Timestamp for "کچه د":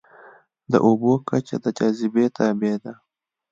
1.29-1.65